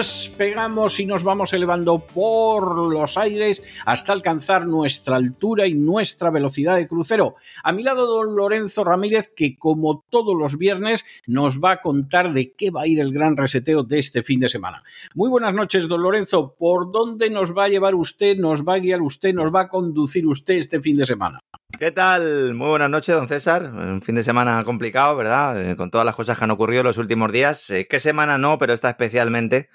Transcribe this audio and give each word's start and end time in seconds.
despegamos 0.00 0.98
y 0.98 1.04
nos 1.04 1.24
vamos 1.24 1.52
elevando 1.52 2.06
por 2.06 2.90
los 2.90 3.18
aires 3.18 3.62
hasta 3.84 4.14
alcanzar 4.14 4.66
nuestra 4.66 5.16
altura 5.16 5.66
y 5.66 5.74
nuestra 5.74 6.30
velocidad 6.30 6.76
de 6.76 6.88
crucero. 6.88 7.34
A 7.62 7.72
mi 7.72 7.82
lado, 7.82 8.06
don 8.06 8.34
Lorenzo 8.34 8.82
Ramírez, 8.82 9.30
que 9.36 9.58
como 9.58 10.02
todos 10.08 10.34
los 10.34 10.56
viernes 10.56 11.04
nos 11.26 11.60
va 11.60 11.72
a 11.72 11.80
contar 11.82 12.32
de 12.32 12.52
qué 12.52 12.70
va 12.70 12.82
a 12.82 12.86
ir 12.86 12.98
el 12.98 13.12
gran 13.12 13.36
reseteo 13.36 13.82
de 13.82 13.98
este 13.98 14.22
fin 14.22 14.40
de 14.40 14.48
semana. 14.48 14.82
Muy 15.14 15.28
buenas 15.28 15.52
noches, 15.52 15.86
don 15.86 16.02
Lorenzo. 16.02 16.54
¿Por 16.58 16.90
dónde 16.90 17.28
nos 17.28 17.54
va 17.54 17.64
a 17.64 17.68
llevar 17.68 17.94
usted, 17.94 18.38
nos 18.38 18.66
va 18.66 18.76
a 18.76 18.78
guiar 18.78 19.02
usted, 19.02 19.34
nos 19.34 19.54
va 19.54 19.60
a 19.60 19.68
conducir 19.68 20.26
usted 20.26 20.54
este 20.54 20.80
fin 20.80 20.96
de 20.96 21.04
semana? 21.04 21.40
¿Qué 21.78 21.92
tal? 21.92 22.54
Muy 22.54 22.68
buenas 22.68 22.90
noches, 22.90 23.14
don 23.14 23.28
César. 23.28 23.62
Un 23.72 24.02
fin 24.02 24.14
de 24.14 24.22
semana 24.22 24.62
complicado, 24.64 25.16
¿verdad? 25.16 25.70
Eh, 25.70 25.76
con 25.76 25.90
todas 25.90 26.04
las 26.04 26.14
cosas 26.14 26.36
que 26.36 26.44
han 26.44 26.50
ocurrido 26.50 26.80
en 26.80 26.86
los 26.86 26.98
últimos 26.98 27.32
días. 27.32 27.70
Eh, 27.70 27.86
¿Qué 27.88 28.00
semana 28.00 28.38
no? 28.38 28.58
Pero 28.58 28.72
esta 28.72 28.90
especialmente 28.90 29.68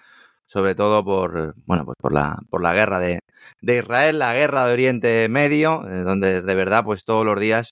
sobre 0.46 0.76
todo 0.76 1.04
por, 1.04 1.56
bueno, 1.66 1.86
pues 1.86 1.98
por 2.00 2.14
la, 2.14 2.38
por 2.50 2.62
la 2.62 2.74
guerra 2.74 3.00
de, 3.00 3.20
de 3.62 3.78
Israel, 3.80 4.20
la 4.20 4.34
guerra 4.34 4.68
de 4.68 4.74
Oriente 4.74 5.30
Medio, 5.30 5.88
eh, 5.90 6.04
donde 6.04 6.42
de 6.42 6.56
verdad, 6.56 6.84
pues 6.84 7.04
todos 7.04 7.26
los 7.26 7.40
días 7.40 7.72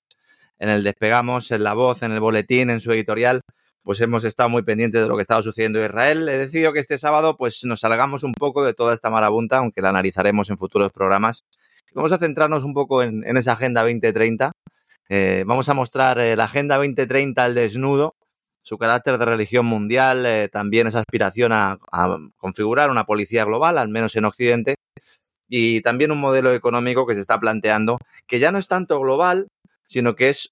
en 0.59 0.69
el 0.69 0.83
Despegamos, 0.83 1.51
en 1.51 1.63
La 1.63 1.73
Voz, 1.73 2.03
en 2.03 2.11
el 2.11 2.19
Boletín, 2.19 2.69
en 2.69 2.79
su 2.79 2.91
editorial, 2.91 3.41
pues 3.83 3.99
hemos 4.01 4.23
estado 4.23 4.49
muy 4.49 4.63
pendientes 4.63 5.01
de 5.01 5.07
lo 5.07 5.15
que 5.15 5.21
estaba 5.21 5.41
sucediendo 5.41 5.79
en 5.79 5.85
Israel. 5.85 6.27
He 6.29 6.37
decidido 6.37 6.73
que 6.73 6.79
este 6.79 6.97
sábado 6.97 7.35
pues 7.37 7.63
nos 7.65 7.81
salgamos 7.81 8.23
un 8.23 8.33
poco 8.33 8.63
de 8.63 8.73
toda 8.73 8.93
esta 8.93 9.09
marabunta, 9.09 9.57
aunque 9.57 9.81
la 9.81 9.89
analizaremos 9.89 10.49
en 10.49 10.57
futuros 10.57 10.91
programas. 10.91 11.43
Vamos 11.93 12.11
a 12.11 12.17
centrarnos 12.17 12.63
un 12.63 12.73
poco 12.73 13.03
en, 13.03 13.23
esa 13.37 13.53
Agenda 13.53 13.81
2030. 13.81 14.51
Eh, 15.09 15.43
vamos 15.45 15.69
a 15.69 15.73
mostrar 15.73 16.17
eh, 16.19 16.35
la 16.35 16.45
Agenda 16.45 16.77
2030 16.77 17.43
al 17.43 17.55
desnudo, 17.55 18.15
su 18.63 18.77
carácter 18.77 19.17
de 19.17 19.25
religión 19.25 19.65
mundial, 19.65 20.25
eh, 20.25 20.49
también 20.51 20.87
esa 20.87 20.99
aspiración 20.99 21.51
a, 21.51 21.77
configurar 22.37 22.89
una 22.89 23.05
policía 23.05 23.45
global, 23.45 23.77
al 23.77 23.89
menos 23.89 24.15
en 24.15 24.25
Occidente, 24.25 24.75
y 25.47 25.81
también 25.81 26.11
un 26.11 26.19
modelo 26.19 26.53
económico 26.53 27.05
que 27.05 27.13
se 27.13 27.21
está 27.21 27.39
planteando, 27.39 27.97
que 28.25 28.39
ya 28.39 28.51
no 28.51 28.57
es 28.57 28.67
tanto 28.67 28.99
global, 28.99 29.49
sino 29.85 30.15
que 30.15 30.29
es, 30.29 30.51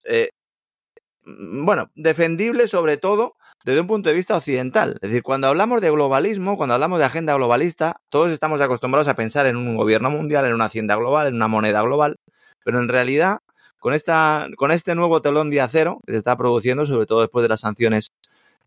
mm, 1.25 1.65
bueno, 1.65 1.89
defendible 1.95 2.67
sobre 2.67 2.97
todo 2.97 3.35
desde 3.63 3.81
un 3.81 3.87
punto 3.87 4.09
de 4.09 4.15
vista 4.15 4.35
occidental. 4.35 4.97
Es 5.01 5.09
decir, 5.09 5.23
cuando 5.23 5.47
hablamos 5.47 5.81
de 5.81 5.91
globalismo, 5.91 6.57
cuando 6.57 6.75
hablamos 6.75 6.99
de 6.99 7.05
agenda 7.05 7.33
globalista, 7.35 8.01
todos 8.09 8.31
estamos 8.31 8.61
acostumbrados 8.61 9.07
a 9.07 9.15
pensar 9.15 9.45
en 9.45 9.57
un 9.57 9.75
gobierno 9.75 10.09
mundial, 10.09 10.45
en 10.45 10.53
una 10.53 10.65
hacienda 10.65 10.95
global, 10.95 11.27
en 11.27 11.35
una 11.35 11.47
moneda 11.47 11.81
global, 11.81 12.17
pero 12.63 12.79
en 12.79 12.89
realidad 12.89 13.39
con, 13.79 13.93
esta, 13.93 14.47
con 14.57 14.71
este 14.71 14.95
nuevo 14.95 15.21
telón 15.21 15.49
de 15.49 15.61
acero 15.61 16.01
que 16.05 16.13
se 16.13 16.17
está 16.17 16.37
produciendo, 16.37 16.85
sobre 16.85 17.05
todo 17.05 17.21
después 17.21 17.43
de 17.43 17.49
las 17.49 17.61
sanciones 17.61 18.11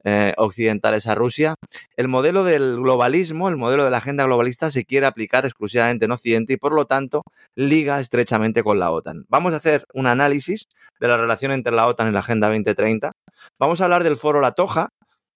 eh, 0.04 0.34
occidentales 0.37 1.06
a 1.06 1.15
Rusia, 1.15 1.54
el 1.97 2.09
modelo 2.09 2.44
del 2.44 2.76
globalismo, 2.76 3.48
el 3.48 3.56
modelo 3.56 3.84
de 3.84 3.91
la 3.91 3.97
agenda 3.98 4.25
globalista 4.25 4.70
se 4.70 4.84
quiere 4.84 5.06
aplicar 5.06 5.47
exclusivamente 5.47 6.04
en 6.04 6.12
Occidente 6.12 6.53
y 6.53 6.56
por 6.56 6.75
lo 6.75 6.87
tanto 6.87 7.22
liga 7.54 8.00
estrechamente 8.00 8.62
con 8.62 8.78
la 8.78 8.91
OTAN. 8.91 9.25
Vamos 9.28 9.54
a 9.54 9.56
hacer 9.56 9.84
un 9.94 10.06
análisis 10.06 10.64
de 11.00 11.09
la 11.09 11.16
relación 11.16 11.53
entre 11.53 11.72
la 11.72 11.87
OTAN 11.87 12.09
y 12.09 12.12
la 12.12 12.20
Agenda 12.20 12.48
2030. 12.48 13.12
Vamos 13.59 13.81
a 13.81 13.84
hablar 13.84 14.04
del 14.04 14.16
foro 14.16 14.41
La 14.41 14.53
Toja, 14.53 14.91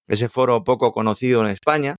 ese 0.07 0.29
foro 0.29 0.63
poco 0.65 0.93
conocido 0.93 1.41
en 1.41 1.49
España, 1.49 1.97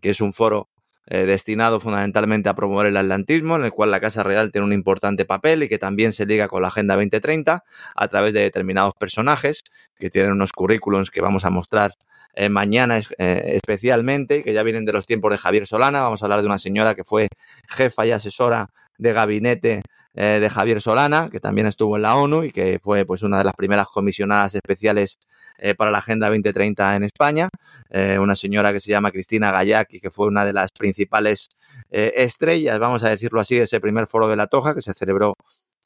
que 0.00 0.10
es 0.10 0.20
un 0.20 0.32
foro 0.32 0.68
eh, 1.10 1.26
destinado 1.26 1.80
fundamentalmente 1.80 2.48
a 2.48 2.54
promover 2.54 2.86
el 2.86 2.96
atlantismo, 2.96 3.56
en 3.56 3.64
el 3.64 3.72
cual 3.72 3.90
la 3.90 4.00
Casa 4.00 4.22
Real 4.22 4.52
tiene 4.52 4.64
un 4.64 4.72
importante 4.72 5.24
papel 5.24 5.64
y 5.64 5.68
que 5.68 5.76
también 5.76 6.12
se 6.12 6.24
liga 6.24 6.46
con 6.46 6.62
la 6.62 6.68
Agenda 6.68 6.94
2030 6.94 7.64
a 7.96 8.08
través 8.08 8.32
de 8.32 8.40
determinados 8.40 8.94
personajes 8.94 9.64
que 9.98 10.08
tienen 10.08 10.30
unos 10.30 10.52
currículums 10.52 11.10
que 11.10 11.20
vamos 11.20 11.44
a 11.44 11.50
mostrar 11.50 11.94
eh, 12.34 12.48
mañana 12.48 13.00
eh, 13.18 13.52
especialmente, 13.54 14.42
que 14.42 14.52
ya 14.52 14.62
vienen 14.62 14.84
de 14.84 14.92
los 14.92 15.06
tiempos 15.06 15.30
de 15.32 15.38
Javier 15.38 15.66
Solana. 15.66 16.02
Vamos 16.02 16.22
a 16.22 16.26
hablar 16.26 16.40
de 16.40 16.46
una 16.46 16.58
señora 16.58 16.94
que 16.94 17.04
fue 17.04 17.28
jefa 17.68 18.06
y 18.06 18.12
asesora 18.12 18.70
de 18.98 19.12
gabinete 19.12 19.82
eh, 20.14 20.38
de 20.40 20.50
Javier 20.50 20.80
Solana, 20.80 21.28
que 21.30 21.40
también 21.40 21.66
estuvo 21.66 21.96
en 21.96 22.02
la 22.02 22.16
ONU 22.16 22.44
y 22.44 22.50
que 22.50 22.78
fue 22.80 23.04
pues 23.04 23.22
una 23.22 23.38
de 23.38 23.44
las 23.44 23.54
primeras 23.54 23.88
comisionadas 23.88 24.54
especiales 24.54 25.18
eh, 25.58 25.74
para 25.74 25.90
la 25.90 25.98
Agenda 25.98 26.28
2030 26.28 26.96
en 26.96 27.04
España, 27.04 27.48
una 27.92 28.36
señora 28.36 28.72
que 28.72 28.80
se 28.80 28.90
llama 28.90 29.10
Cristina 29.10 29.50
Gallac 29.50 29.92
y 29.92 30.00
que 30.00 30.10
fue 30.10 30.28
una 30.28 30.44
de 30.44 30.52
las 30.52 30.70
principales 30.70 31.48
estrellas, 31.90 32.78
vamos 32.78 33.02
a 33.02 33.08
decirlo 33.08 33.40
así, 33.40 33.56
de 33.56 33.62
ese 33.62 33.80
primer 33.80 34.06
foro 34.06 34.28
de 34.28 34.36
la 34.36 34.46
Toja 34.46 34.74
que 34.74 34.80
se 34.80 34.94
celebró 34.94 35.34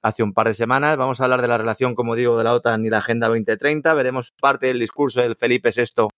hace 0.04 0.22
un 0.22 0.34
par 0.34 0.48
de 0.48 0.54
semanas. 0.54 0.98
Vamos 0.98 1.20
a 1.20 1.24
hablar 1.24 1.40
de 1.40 1.48
la 1.48 1.56
relación, 1.56 1.94
como 1.94 2.14
digo, 2.14 2.36
de 2.36 2.44
la 2.44 2.52
OTAN 2.52 2.84
y 2.84 2.90
la 2.90 2.98
Agenda 2.98 3.28
2030. 3.28 3.94
Veremos 3.94 4.32
parte 4.38 4.66
del 4.66 4.78
discurso 4.78 5.22
del 5.22 5.34
Felipe 5.34 5.70
VI 5.74 6.08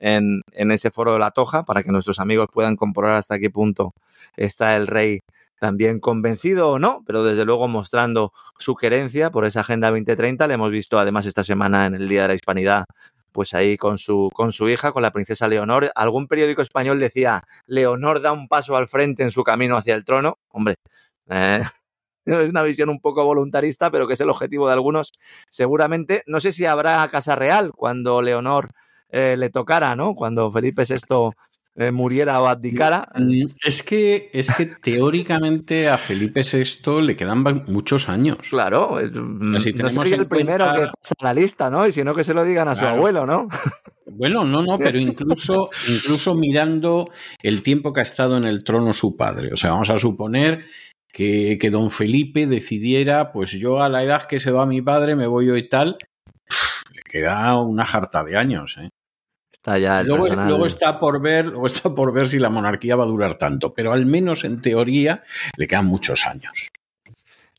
en, 0.00 0.42
ese 0.52 0.90
foro 0.90 1.12
de 1.12 1.18
la 1.18 1.30
Toja 1.30 1.62
para 1.62 1.82
que 1.82 1.92
nuestros 1.92 2.18
amigos 2.18 2.48
puedan 2.52 2.76
comprobar 2.76 3.16
hasta 3.16 3.38
qué 3.38 3.50
punto 3.50 3.94
está 4.36 4.76
el 4.76 4.86
rey 4.86 5.20
también 5.60 6.00
convencido 6.00 6.70
o 6.70 6.78
no, 6.78 7.02
pero 7.06 7.22
desde 7.22 7.44
luego 7.44 7.68
mostrando 7.68 8.32
su 8.58 8.74
querencia 8.74 9.30
por 9.30 9.44
esa 9.44 9.60
Agenda 9.60 9.90
2030. 9.90 10.46
Le 10.46 10.54
hemos 10.54 10.70
visto 10.70 10.98
además 10.98 11.26
esta 11.26 11.44
semana 11.44 11.84
en 11.84 11.94
el 11.94 12.08
Día 12.08 12.22
de 12.22 12.28
la 12.28 12.34
Hispanidad, 12.34 12.86
pues 13.30 13.52
ahí 13.52 13.76
con 13.76 13.98
su, 13.98 14.30
con 14.32 14.52
su 14.52 14.70
hija, 14.70 14.92
con 14.92 15.02
la 15.02 15.10
princesa 15.10 15.48
Leonor. 15.48 15.92
Algún 15.94 16.28
periódico 16.28 16.62
español 16.62 16.98
decía, 16.98 17.42
Leonor 17.66 18.22
da 18.22 18.32
un 18.32 18.48
paso 18.48 18.74
al 18.74 18.88
frente 18.88 19.22
en 19.22 19.30
su 19.30 19.44
camino 19.44 19.76
hacia 19.76 19.94
el 19.94 20.04
trono. 20.06 20.38
Hombre, 20.48 20.76
eh, 21.28 21.60
es 22.24 22.48
una 22.48 22.62
visión 22.62 22.88
un 22.88 23.00
poco 23.00 23.22
voluntarista, 23.26 23.90
pero 23.90 24.06
que 24.06 24.14
es 24.14 24.20
el 24.22 24.30
objetivo 24.30 24.66
de 24.66 24.72
algunos. 24.72 25.12
Seguramente, 25.50 26.22
no 26.26 26.40
sé 26.40 26.52
si 26.52 26.64
habrá 26.64 27.06
Casa 27.08 27.36
Real 27.36 27.72
cuando 27.76 28.22
Leonor 28.22 28.72
eh, 29.12 29.36
le 29.36 29.50
tocara, 29.50 29.96
¿no? 29.96 30.14
Cuando 30.14 30.50
Felipe 30.50 30.84
VI 30.88 31.30
eh, 31.76 31.90
muriera 31.90 32.40
o 32.40 32.46
abdicara. 32.46 33.08
Mm, 33.14 33.46
es 33.64 33.82
que, 33.82 34.30
es 34.32 34.52
que 34.52 34.66
teóricamente 34.66 35.88
a 35.88 35.98
Felipe 35.98 36.42
VI 36.42 37.02
le 37.02 37.16
quedan 37.16 37.64
muchos 37.68 38.08
años. 38.08 38.38
Claro, 38.50 38.98
mm, 39.00 39.52
no 39.52 39.90
soy 39.90 40.12
el 40.12 40.26
primero 40.26 40.64
que 40.74 40.80
pasa 40.86 41.14
la 41.20 41.34
lista, 41.34 41.70
¿no? 41.70 41.86
Y 41.86 41.92
si 41.92 42.04
no, 42.04 42.14
que 42.14 42.24
se 42.24 42.34
lo 42.34 42.44
digan 42.44 42.68
a 42.68 42.74
su 42.74 42.84
abuelo, 42.84 43.26
¿no? 43.26 43.48
Bueno, 44.06 44.44
no, 44.44 44.62
no, 44.62 44.78
pero 44.78 44.98
incluso, 44.98 45.70
incluso 45.88 46.34
mirando 46.34 47.10
el 47.42 47.62
tiempo 47.62 47.92
que 47.92 48.00
ha 48.00 48.02
estado 48.02 48.36
en 48.36 48.44
el 48.44 48.64
trono 48.64 48.92
su 48.92 49.16
padre. 49.16 49.52
O 49.52 49.56
sea, 49.56 49.70
vamos 49.70 49.90
a 49.90 49.98
suponer 49.98 50.64
que, 51.12 51.58
que, 51.60 51.70
don 51.70 51.90
Felipe 51.90 52.46
decidiera, 52.46 53.32
pues 53.32 53.52
yo 53.52 53.82
a 53.82 53.88
la 53.88 54.02
edad 54.02 54.24
que 54.24 54.40
se 54.40 54.50
va 54.50 54.66
mi 54.66 54.82
padre 54.82 55.16
me 55.16 55.26
voy 55.26 55.46
yo 55.46 55.56
y 55.56 55.68
tal, 55.68 55.96
le 56.92 57.02
queda 57.02 57.56
una 57.60 57.84
jarta 57.84 58.24
de 58.24 58.36
años, 58.36 58.78
¿eh? 58.78 58.90
Está 59.60 59.76
ya 59.78 60.00
el 60.00 60.06
luego, 60.06 60.22
personal- 60.24 60.48
luego 60.48 60.66
está 60.66 60.98
por 60.98 61.20
ver, 61.20 61.46
luego 61.48 61.66
está 61.66 61.94
por 61.94 62.12
ver 62.14 62.28
si 62.28 62.38
la 62.38 62.48
monarquía 62.48 62.96
va 62.96 63.04
a 63.04 63.06
durar 63.06 63.36
tanto, 63.36 63.74
pero 63.74 63.92
al 63.92 64.06
menos 64.06 64.44
en 64.44 64.62
teoría 64.62 65.22
le 65.56 65.66
quedan 65.68 65.84
muchos 65.84 66.24
años. 66.26 66.70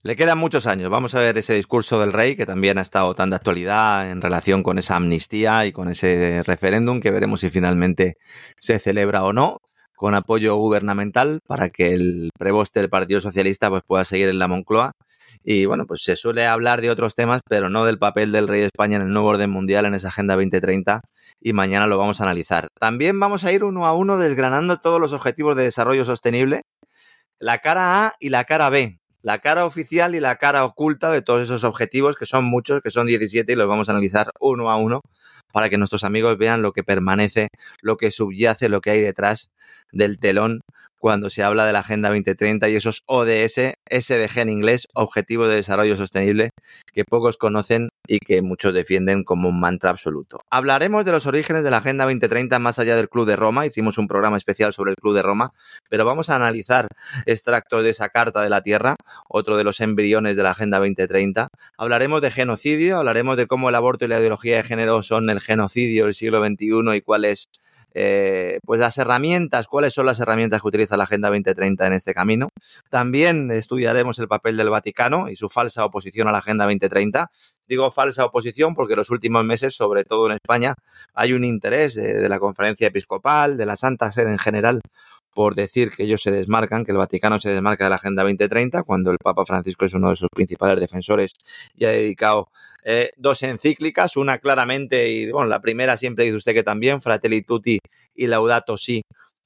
Le 0.02 0.16
quedan 0.16 0.40
muchos 0.40 0.66
años. 0.66 0.90
Vamos 0.90 1.14
a 1.14 1.20
ver 1.20 1.38
ese 1.38 1.54
discurso 1.54 2.00
del 2.00 2.12
rey, 2.12 2.36
que 2.36 2.48
también 2.48 2.80
ha 2.80 2.82
estado 2.82 3.14
tan 3.14 3.30
de 3.30 3.36
actualidad 3.36 4.10
en 4.10 4.20
relación 4.20 4.64
con 4.64 4.80
esa 4.80 4.96
amnistía 4.96 5.68
y 5.68 5.72
con 5.72 5.90
ese 5.90 6.42
referéndum, 6.44 7.02
que 7.02 7.12
veremos 7.12 7.42
si 7.42 7.52
finalmente 7.52 8.18
se 8.58 8.80
celebra 8.80 9.24
o 9.24 9.32
no, 9.32 9.62
con 10.02 10.16
apoyo 10.16 10.56
gubernamental 10.56 11.42
para 11.46 11.70
que 11.70 11.94
el 11.94 12.32
preboste 12.36 12.80
del 12.80 12.90
Partido 12.90 13.22
Socialista 13.22 13.70
pues, 13.70 13.84
pueda 13.86 14.04
seguir 14.04 14.30
en 14.30 14.40
la 14.40 14.48
Moncloa. 14.48 14.94
Y 15.44 15.66
bueno, 15.68 15.86
pues 15.86 16.02
se 16.02 16.16
suele 16.16 16.48
hablar 16.48 16.82
de 16.82 16.90
otros 16.90 17.14
temas, 17.14 17.42
pero 17.48 17.70
no 17.70 17.86
del 17.86 18.00
papel 18.00 18.32
del 18.32 18.48
rey 18.48 18.62
de 18.62 18.66
España 18.66 18.96
en 18.96 19.04
el 19.04 19.14
nuevo 19.14 19.28
orden 19.28 19.52
mundial 19.52 19.86
en 19.86 19.94
esa 19.94 20.08
Agenda 20.08 20.34
2030 20.34 21.02
y 21.40 21.54
mañana 21.54 21.86
lo 21.86 22.00
vamos 22.00 22.20
a 22.20 22.24
analizar. 22.24 22.70
También 22.80 23.20
vamos 23.20 23.46
a 23.46 23.52
ir 23.52 23.64
uno 23.64 23.86
a 23.86 23.94
uno 23.94 24.18
desgranando 24.18 24.78
todos 24.78 25.00
los 25.00 25.14
objetivos 25.14 25.56
de 25.56 25.66
desarrollo 25.66 26.04
sostenible, 26.04 26.64
la 27.38 27.60
cara 27.60 28.08
A 28.08 28.14
y 28.20 28.30
la 28.30 28.46
cara 28.46 28.72
B, 28.72 29.01
la 29.22 29.40
cara 29.40 29.66
oficial 29.66 30.16
y 30.16 30.20
la 30.20 30.38
cara 30.38 30.66
oculta 30.66 31.12
de 31.12 31.22
todos 31.22 31.44
esos 31.44 31.64
objetivos, 31.64 32.16
que 32.16 32.26
son 32.26 32.46
muchos, 32.46 32.82
que 32.82 32.90
son 32.90 33.08
17 33.08 33.52
y 33.52 33.56
los 33.56 33.68
vamos 33.68 33.90
a 33.90 33.92
analizar 33.92 34.32
uno 34.40 34.72
a 34.72 34.78
uno 34.78 35.02
para 35.52 35.70
que 35.70 35.78
nuestros 35.78 36.04
amigos 36.04 36.38
vean 36.38 36.62
lo 36.62 36.72
que 36.72 36.84
permanece, 36.84 37.50
lo 37.82 37.98
que 37.98 38.12
subyace, 38.12 38.70
lo 38.70 38.82
que 38.82 38.92
hay 38.92 39.02
detrás 39.02 39.50
del 39.92 40.20
telón 40.20 40.62
cuando 41.02 41.32
se 41.32 41.42
habla 41.42 41.66
de 41.66 41.74
la 41.74 41.80
Agenda 41.80 42.10
2030 42.10 42.70
y 42.70 42.76
esos 42.76 43.04
ODS, 43.08 43.74
SDG 43.90 44.38
en 44.38 44.50
inglés, 44.50 44.88
Objetivos 44.94 45.50
de 45.50 45.56
Desarrollo 45.56 45.98
Sostenible, 45.98 46.52
que 46.94 47.06
pocos 47.06 47.38
conocen 47.38 47.90
y 48.08 48.20
que 48.20 48.44
muchos 48.44 48.72
defienden 48.72 49.24
como 49.24 49.50
un 49.50 49.60
mantra 49.60 49.90
absoluto. 49.90 50.42
Hablaremos 50.52 51.04
de 51.04 51.12
los 51.12 51.26
orígenes 51.26 51.64
de 51.64 51.72
la 51.72 51.78
Agenda 51.78 52.04
2030 52.06 52.60
más 52.60 52.78
allá 52.78 52.96
del 52.96 53.10
Club 53.10 53.26
de 53.26 53.36
Roma, 53.36 53.66
hicimos 53.66 53.98
un 53.98 54.08
programa 54.08 54.38
especial 54.38 54.74
sobre 54.74 54.92
el 54.92 54.98
Club 54.98 55.16
de 55.16 55.24
Roma, 55.24 55.54
pero 55.90 56.06
vamos 56.06 56.30
a 56.30 56.36
analizar 56.36 56.88
extractos 57.26 57.84
de 57.84 57.90
esa 57.90 58.10
Carta 58.10 58.44
de 58.44 58.52
la 58.52 58.62
Tierra, 58.62 58.96
otro 59.28 59.58
de 59.58 59.64
los 59.64 59.80
embriones 59.80 60.36
de 60.36 60.44
la 60.44 60.52
Agenda 60.52 60.78
2030. 60.78 61.48
Hablaremos 61.80 62.22
de 62.22 62.30
genocidio, 62.30 63.00
hablaremos 63.00 63.38
de 63.38 63.48
cómo 63.48 63.70
el 63.70 63.76
aborto 63.76 64.06
y 64.06 64.08
la 64.08 64.20
ideología 64.20 64.58
de 64.58 64.64
género 64.64 65.02
son 65.02 65.32
el 65.32 65.42
genocidio 65.42 66.06
del 66.06 66.14
siglo 66.14 66.46
XXI 66.46 66.96
y 66.96 67.02
cuáles 67.02 67.50
eh, 67.94 68.60
pues 68.66 68.80
las 68.80 68.98
herramientas, 68.98 69.68
cuáles 69.68 69.94
son 69.94 70.06
las 70.06 70.20
herramientas 70.20 70.62
que 70.62 70.68
utiliza 70.68 70.98
la 70.98 71.04
Agenda 71.04 71.30
2030 71.30 71.88
en 71.88 71.94
este 71.94 72.14
camino. 72.14 72.50
También 72.90 73.52
estudiaremos 73.52 74.20
el 74.20 74.28
papel 74.28 74.58
del 74.58 74.70
Vaticano 74.70 75.30
y 75.30 75.36
su 75.36 75.50
falsa 75.50 75.86
oposición 75.86 76.28
a 76.28 76.32
la 76.32 76.40
Agenda 76.40 76.66
2030. 76.66 77.30
Digo 77.68 77.92
falsa 77.92 78.26
oposición 78.26 78.76
porque 78.76 78.94
en 78.94 78.98
los 79.00 79.10
últimos 79.10 79.44
meses, 79.44 79.76
sobre 79.76 80.04
todo 80.04 80.28
en 80.28 80.34
España, 80.34 80.76
hay 81.14 81.34
un 81.34 81.44
interés 81.44 81.98
eh, 81.98 82.14
de 82.14 82.30
la 82.30 82.40
conferencia 82.40 82.88
episcopal, 82.88 83.58
de 83.58 83.66
la 83.66 83.76
Santa 83.76 84.12
Sede 84.12 84.32
en 84.32 84.40
general, 84.40 84.82
por 85.34 85.56
decir 85.56 85.92
que 85.92 86.04
ellos 86.04 86.22
se 86.22 86.32
desmarcan, 86.32 86.84
que 86.84 86.92
el 86.92 86.98
Vaticano 86.98 87.40
se 87.40 87.50
desmarca 87.50 87.86
de 87.86 87.90
la 87.90 87.96
Agenda 87.98 88.24
2030, 88.24 88.84
cuando 88.84 89.12
el 89.12 89.18
Papa 89.18 89.46
Francisco 89.46 89.86
es 89.86 89.94
uno 89.94 90.10
de 90.10 90.16
sus 90.16 90.30
principales 90.34 90.80
defensores 90.80 91.34
y 91.76 91.86
ha 91.86 91.90
dedicado 91.90 92.50
eh, 92.84 93.12
dos 93.18 93.44
encíclicas, 93.44 94.18
una 94.18 94.40
claramente, 94.40 95.10
y 95.10 95.32
bueno, 95.32 95.50
la 95.50 95.62
primera 95.62 95.98
siempre 95.98 96.26
dice 96.26 96.38
usted 96.38 96.54
que 96.54 96.64
también, 96.64 97.02
Fratelli 97.02 97.42
Tutti 97.44 97.80
y 98.16 98.28
Laudato 98.28 98.78
Si, 98.78 99.04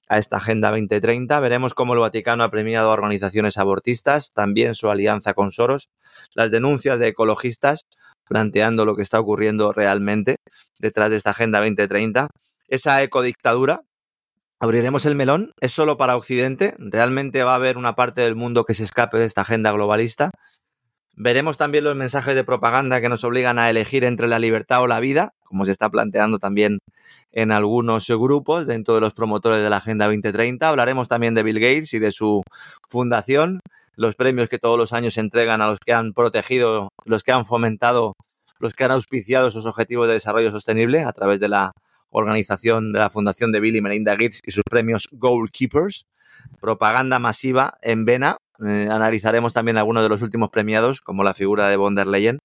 a 0.08 0.18
esta 0.18 0.38
Agenda 0.38 0.70
2030. 0.70 1.40
Veremos 1.40 1.74
cómo 1.74 1.94
el 1.94 2.00
Vaticano 2.00 2.44
ha 2.44 2.52
premiado 2.52 2.90
a 2.90 2.94
organizaciones 2.94 3.58
abortistas, 3.58 4.32
también 4.34 4.76
su 4.76 4.90
alianza 4.90 5.34
con 5.34 5.52
Soros, 5.52 5.90
las 6.34 6.52
denuncias 6.52 7.00
de 7.00 7.08
ecologistas, 7.08 7.82
planteando 8.28 8.86
lo 8.86 8.96
que 8.96 9.02
está 9.02 9.20
ocurriendo 9.20 9.72
realmente 9.72 10.38
detrás 10.80 11.10
de 11.10 11.18
esta 11.18 11.32
Agenda 11.32 11.60
2030, 11.60 12.28
esa 12.68 13.02
ecodictadura 13.04 13.82
Abriremos 14.66 15.06
el 15.06 15.14
melón. 15.14 15.54
¿Es 15.62 15.74
solo 15.74 15.96
para 15.96 16.18
Occidente? 16.18 16.74
¿Realmente 16.80 17.44
va 17.44 17.52
a 17.52 17.58
haber 17.58 17.78
una 17.78 17.94
parte 17.94 18.22
del 18.22 18.34
mundo 18.34 18.66
que 18.66 18.74
se 18.74 18.84
escape 18.84 19.20
de 19.20 19.26
esta 19.26 19.42
agenda 19.42 19.72
globalista? 19.72 20.32
Veremos 21.14 21.60
también 21.60 21.84
los 21.84 21.96
mensajes 21.96 22.34
de 22.34 22.44
propaganda 22.44 23.00
que 23.00 23.08
nos 23.08 23.24
obligan 23.24 23.60
a 23.60 23.70
elegir 23.70 24.04
entre 24.04 24.28
la 24.28 24.40
libertad 24.40 24.82
o 24.82 24.88
la 24.88 25.00
vida, 25.00 25.34
como 25.44 25.66
se 25.66 25.72
está 25.72 25.92
planteando 25.92 26.40
también 26.40 26.80
en 27.32 27.52
algunos 27.52 28.08
grupos 28.08 28.66
dentro 28.66 28.96
de 28.96 29.02
los 29.02 29.14
promotores 29.14 29.62
de 29.62 29.70
la 29.70 29.78
Agenda 29.78 30.06
2030. 30.06 30.68
Hablaremos 30.68 31.08
también 31.10 31.36
de 31.36 31.44
Bill 31.44 31.60
Gates 31.60 31.94
y 31.94 32.00
de 32.00 32.12
su 32.12 32.42
fundación, 32.90 33.60
los 33.96 34.16
premios 34.16 34.50
que 34.50 34.58
todos 34.58 34.80
los 34.80 34.94
años 34.94 35.14
se 35.14 35.20
entregan 35.20 35.62
a 35.62 35.68
los 35.68 35.78
que 35.78 35.94
han 35.94 36.14
protegido, 36.14 36.90
los 37.06 37.22
que 37.22 37.34
han 37.34 37.46
fomentado, 37.46 38.14
los 38.58 38.74
que 38.74 38.84
han 38.84 38.92
auspiciado 38.92 39.46
esos 39.46 39.68
objetivos 39.68 40.08
de 40.08 40.14
desarrollo 40.14 40.50
sostenible 40.50 41.04
a 41.04 41.12
través 41.12 41.40
de 41.40 41.50
la 41.50 41.72
organización 42.10 42.94
de 42.94 43.00
la 43.00 43.10
Fundación 43.10 43.52
de 43.52 43.60
Bill 43.60 43.76
y 43.76 43.82
Melinda 43.82 44.14
Gates 44.14 44.42
y 44.46 44.52
sus 44.52 44.64
premios 44.64 45.08
Goalkeepers, 45.12 46.06
propaganda 46.60 47.20
masiva 47.20 47.78
en 47.82 48.06
vena. 48.06 48.38
Eh, 48.66 48.88
analizaremos 48.90 49.54
también 49.54 49.78
algunos 49.78 50.04
de 50.04 50.10
los 50.10 50.22
últimos 50.22 50.50
premiados, 50.50 51.02
como 51.02 51.24
la 51.24 51.34
figura 51.34 51.68
de 51.70 51.78
von 51.78 51.96
der 51.96 52.08
Leyen, 52.08 52.40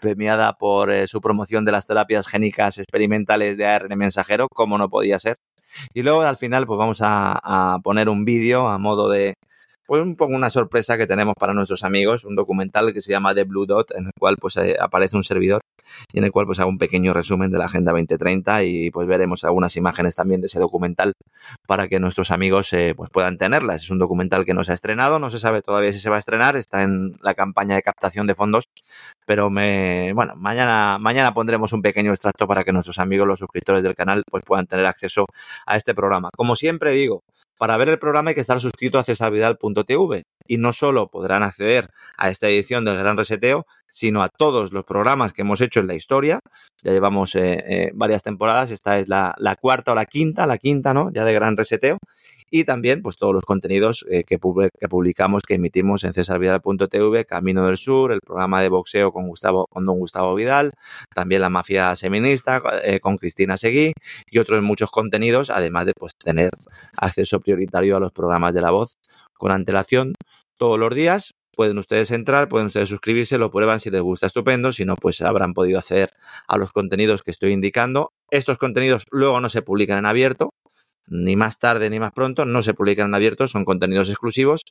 premiada 0.00 0.52
por 0.54 0.90
eh, 0.90 1.08
su 1.08 1.20
promoción 1.20 1.64
de 1.64 1.72
las 1.72 1.86
terapias 1.86 2.26
génicas 2.26 2.78
experimentales 2.78 3.56
de 3.56 3.66
ARN 3.66 3.96
mensajero, 3.98 4.48
como 4.52 4.78
no 4.78 4.88
podía 4.88 5.18
ser. 5.18 5.36
Y 5.94 6.02
luego 6.02 6.22
al 6.22 6.36
final 6.36 6.66
pues 6.66 6.78
vamos 6.78 7.00
a, 7.02 7.38
a 7.42 7.78
poner 7.80 8.08
un 8.08 8.24
vídeo 8.24 8.68
a 8.68 8.78
modo 8.78 9.08
de 9.08 9.34
pues 9.88 10.02
un 10.02 10.16
poco 10.16 10.34
una 10.34 10.50
sorpresa 10.50 10.98
que 10.98 11.06
tenemos 11.06 11.34
para 11.34 11.54
nuestros 11.54 11.82
amigos, 11.82 12.24
un 12.24 12.36
documental 12.36 12.92
que 12.92 13.00
se 13.00 13.10
llama 13.10 13.34
The 13.34 13.44
Blue 13.44 13.64
Dot, 13.64 13.92
en 13.96 14.04
el 14.04 14.12
cual 14.20 14.36
pues 14.36 14.58
eh, 14.58 14.76
aparece 14.78 15.16
un 15.16 15.24
servidor 15.24 15.62
y 16.12 16.18
en 16.18 16.24
el 16.24 16.30
cual 16.30 16.44
pues 16.44 16.60
hago 16.60 16.68
un 16.68 16.76
pequeño 16.76 17.14
resumen 17.14 17.50
de 17.50 17.56
la 17.56 17.64
Agenda 17.64 17.92
2030 17.92 18.64
y 18.64 18.90
pues 18.90 19.08
veremos 19.08 19.44
algunas 19.44 19.76
imágenes 19.76 20.14
también 20.14 20.42
de 20.42 20.48
ese 20.48 20.58
documental 20.60 21.14
para 21.66 21.88
que 21.88 22.00
nuestros 22.00 22.30
amigos 22.30 22.70
eh, 22.74 22.92
pues 22.94 23.08
puedan 23.08 23.38
tenerlas. 23.38 23.84
Es 23.84 23.90
un 23.90 23.98
documental 23.98 24.44
que 24.44 24.52
no 24.52 24.62
se 24.62 24.72
ha 24.72 24.74
estrenado, 24.74 25.18
no 25.18 25.30
se 25.30 25.38
sabe 25.38 25.62
todavía 25.62 25.90
si 25.90 26.00
se 26.00 26.10
va 26.10 26.16
a 26.16 26.18
estrenar, 26.18 26.54
está 26.56 26.82
en 26.82 27.14
la 27.22 27.32
campaña 27.32 27.74
de 27.74 27.80
captación 27.80 28.26
de 28.26 28.34
fondos, 28.34 28.64
pero 29.24 29.48
me 29.48 30.12
bueno, 30.12 30.34
mañana 30.36 30.98
mañana 30.98 31.32
pondremos 31.32 31.72
un 31.72 31.80
pequeño 31.80 32.10
extracto 32.10 32.46
para 32.46 32.62
que 32.62 32.74
nuestros 32.74 32.98
amigos 32.98 33.26
los 33.26 33.38
suscriptores 33.38 33.82
del 33.82 33.94
canal 33.94 34.22
pues 34.30 34.42
puedan 34.44 34.66
tener 34.66 34.84
acceso 34.84 35.24
a 35.64 35.76
este 35.78 35.94
programa. 35.94 36.28
Como 36.36 36.56
siempre 36.56 36.90
digo, 36.92 37.22
para 37.58 37.76
ver 37.76 37.88
el 37.88 37.98
programa 37.98 38.30
hay 38.30 38.34
que 38.34 38.40
estar 38.40 38.60
suscrito 38.60 38.98
a 38.98 39.04
cesarvidal.tv 39.04 40.24
y 40.46 40.56
no 40.56 40.72
solo 40.72 41.10
podrán 41.10 41.42
acceder 41.42 41.90
a 42.16 42.30
esta 42.30 42.48
edición 42.48 42.84
del 42.84 42.96
Gran 42.96 43.16
Reseteo, 43.16 43.66
sino 43.90 44.22
a 44.22 44.28
todos 44.28 44.72
los 44.72 44.84
programas 44.84 45.32
que 45.32 45.42
hemos 45.42 45.60
hecho 45.60 45.80
en 45.80 45.88
la 45.88 45.94
historia. 45.94 46.40
Ya 46.82 46.92
llevamos 46.92 47.34
eh, 47.34 47.64
eh, 47.66 47.90
varias 47.94 48.22
temporadas, 48.22 48.70
esta 48.70 48.98
es 48.98 49.08
la, 49.08 49.34
la, 49.38 49.56
cuarta 49.56 49.92
o 49.92 49.94
la 49.94 50.06
quinta, 50.06 50.46
la 50.46 50.58
quinta, 50.58 50.94
¿no? 50.94 51.10
Ya 51.12 51.24
de 51.24 51.32
Gran 51.34 51.56
Reseteo. 51.56 51.98
Y 52.50 52.64
también, 52.64 53.02
pues, 53.02 53.16
todos 53.16 53.34
los 53.34 53.44
contenidos 53.44 54.04
eh, 54.10 54.24
que, 54.24 54.38
que, 54.38 54.88
publicamos, 54.88 55.42
que 55.42 55.54
emitimos 55.54 56.04
en 56.04 56.14
cesarvidal.tv, 56.14 57.24
Camino 57.24 57.66
del 57.66 57.76
Sur, 57.76 58.12
el 58.12 58.20
programa 58.20 58.62
de 58.62 58.68
boxeo 58.68 59.12
con 59.12 59.28
Gustavo, 59.28 59.66
con 59.68 59.84
don 59.86 59.98
Gustavo 59.98 60.34
Vidal, 60.34 60.72
también 61.14 61.40
la 61.40 61.50
mafia 61.50 61.94
seminista 61.96 62.62
eh, 62.84 63.00
con 63.00 63.16
Cristina 63.16 63.56
Seguí 63.56 63.92
y 64.30 64.38
otros 64.38 64.62
muchos 64.62 64.90
contenidos, 64.90 65.50
además 65.50 65.86
de 65.86 65.92
pues 65.98 66.12
tener 66.16 66.50
acceso 66.96 67.40
prioritario 67.40 67.96
a 67.96 68.00
los 68.00 68.12
programas 68.12 68.54
de 68.54 68.62
la 68.62 68.70
voz 68.70 68.94
con 69.34 69.52
antelación 69.52 70.14
todos 70.56 70.78
los 70.78 70.94
días 70.94 71.34
pueden 71.58 71.76
ustedes 71.78 72.12
entrar, 72.12 72.48
pueden 72.48 72.68
ustedes 72.68 72.88
suscribirse, 72.88 73.36
lo 73.36 73.50
prueban 73.50 73.80
si 73.80 73.90
les 73.90 74.00
gusta, 74.00 74.28
estupendo, 74.28 74.70
si 74.70 74.84
no, 74.84 74.94
pues 74.94 75.20
habrán 75.22 75.54
podido 75.54 75.80
acceder 75.80 76.12
a 76.46 76.56
los 76.56 76.70
contenidos 76.70 77.24
que 77.24 77.32
estoy 77.32 77.50
indicando. 77.50 78.12
Estos 78.30 78.58
contenidos 78.58 79.06
luego 79.10 79.40
no 79.40 79.48
se 79.48 79.60
publican 79.60 79.98
en 79.98 80.06
abierto, 80.06 80.50
ni 81.10 81.36
más 81.36 81.58
tarde 81.58 81.90
ni 81.90 82.00
más 82.00 82.12
pronto, 82.12 82.44
no 82.44 82.62
se 82.62 82.74
publican 82.74 83.06
en 83.06 83.14
abierto, 83.14 83.48
son 83.48 83.64
contenidos 83.64 84.08
exclusivos. 84.08 84.64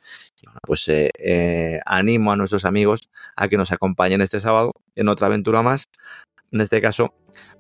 Pues 0.64 0.88
eh, 0.88 1.12
eh, 1.18 1.80
animo 1.86 2.32
a 2.32 2.36
nuestros 2.36 2.66
amigos 2.66 3.10
a 3.36 3.48
que 3.48 3.58
nos 3.58 3.72
acompañen 3.72 4.22
este 4.22 4.40
sábado 4.40 4.74
en 4.96 5.10
otra 5.10 5.28
aventura 5.28 5.62
más. 5.62 5.90
En 6.52 6.62
este 6.62 6.82
caso, 6.82 7.14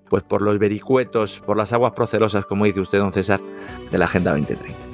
pues 0.09 0.23
por 0.23 0.41
los 0.41 0.59
vericuetos, 0.59 1.39
por 1.39 1.57
las 1.57 1.73
aguas 1.73 1.93
procelosas, 1.93 2.45
como 2.45 2.65
dice 2.65 2.79
usted, 2.79 2.99
don 2.99 3.13
César, 3.13 3.41
de 3.91 3.97
la 3.97 4.05
Agenda 4.05 4.31
2030. 4.31 4.86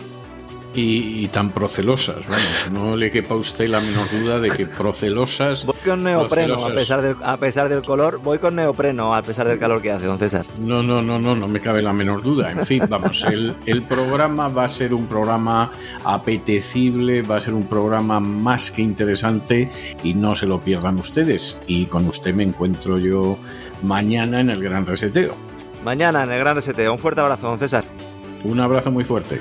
Y, 0.75 1.23
y, 1.23 1.27
tan 1.27 1.51
procelosas, 1.51 2.27
vamos, 2.27 2.71
no 2.71 2.97
le 2.97 3.11
quepa 3.11 3.35
a 3.35 3.37
usted 3.37 3.67
la 3.67 3.79
menor 3.79 4.09
duda 4.09 4.39
de 4.39 4.49
que 4.49 4.65
procelosas. 4.65 5.65
Voy 5.65 5.75
con 5.85 6.03
neopreno, 6.03 6.55
procelosas. 6.55 6.71
a 6.71 6.73
pesar, 6.73 7.01
del, 7.01 7.15
a 7.23 7.37
pesar 7.37 7.69
del 7.69 7.83
color, 7.83 8.19
voy 8.23 8.39
con 8.39 8.55
neopreno, 8.55 9.13
a 9.13 9.21
pesar 9.21 9.47
del 9.47 9.59
calor 9.59 9.83
que 9.83 9.91
hace, 9.91 10.05
don 10.07 10.17
César. 10.17 10.45
No, 10.59 10.81
no, 10.81 11.01
no, 11.01 11.19
no, 11.19 11.35
no 11.35 11.47
me 11.47 11.59
cabe 11.59 11.83
la 11.83 11.93
menor 11.93 12.23
duda. 12.23 12.51
En 12.51 12.65
fin, 12.65 12.83
vamos, 12.89 13.23
el, 13.31 13.55
el 13.67 13.83
programa 13.83 14.47
va 14.47 14.63
a 14.63 14.69
ser 14.69 14.95
un 14.95 15.05
programa 15.05 15.71
apetecible, 16.05 17.21
va 17.21 17.37
a 17.37 17.41
ser 17.41 17.53
un 17.53 17.67
programa 17.67 18.19
más 18.19 18.71
que 18.71 18.81
interesante 18.81 19.69
y 20.03 20.15
no 20.15 20.35
se 20.35 20.47
lo 20.47 20.59
pierdan 20.59 20.97
ustedes. 20.97 21.61
Y 21.67 21.85
con 21.85 22.07
usted 22.07 22.33
me 22.33 22.43
encuentro 22.43 22.97
yo 22.97 23.37
mañana 23.83 24.39
en 24.39 24.49
el 24.49 24.61
Gran 24.63 24.85
Reseteo. 24.87 25.35
Mañana 25.83 26.23
en 26.23 26.31
el 26.31 26.39
Gran 26.39 26.55
Reseteo. 26.55 26.93
Un 26.93 26.99
fuerte 26.99 27.21
abrazo, 27.21 27.47
don 27.47 27.59
César. 27.59 27.83
Un 28.43 28.59
abrazo 28.59 28.91
muy 28.91 29.03
fuerte. 29.03 29.39